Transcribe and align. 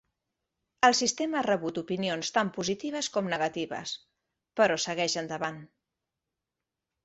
El 0.87 0.95
sistema 0.99 1.37
ha 1.41 1.43
rebut 1.47 1.77
opinions 1.81 2.33
tant 2.39 2.49
positives 2.57 3.11
com 3.19 3.31
negatives, 3.35 3.95
però 4.61 4.81
segueix 4.89 5.21
endavant. 5.25 5.65